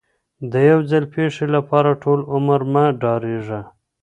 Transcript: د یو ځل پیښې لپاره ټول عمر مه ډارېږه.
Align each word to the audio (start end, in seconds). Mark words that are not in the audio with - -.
د 0.51 0.53
یو 0.69 0.79
ځل 0.89 1.03
پیښې 1.15 1.45
لپاره 1.55 1.99
ټول 2.03 2.19
عمر 2.33 2.59
مه 2.73 2.83
ډارېږه. 3.01 3.61